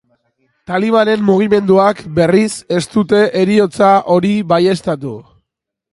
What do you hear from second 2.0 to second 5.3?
berriz, ez dute heriotza hori baieztatu.